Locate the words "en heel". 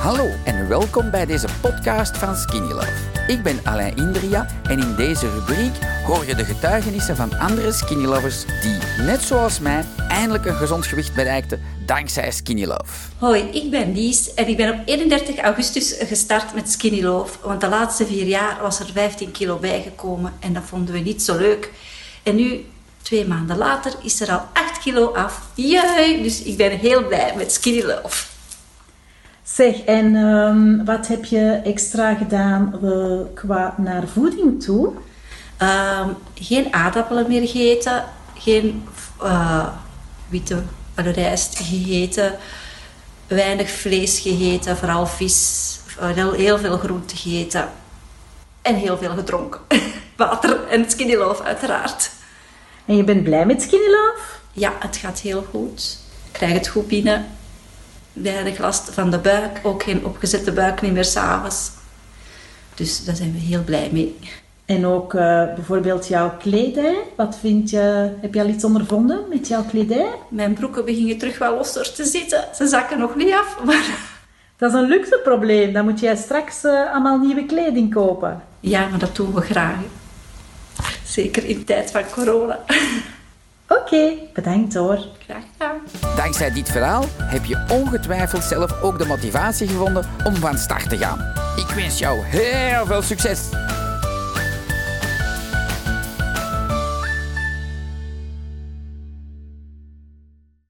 48.62-48.98